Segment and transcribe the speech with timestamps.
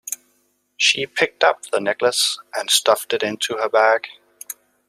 [0.77, 4.07] She picked up the necklace and stuffed it into her bag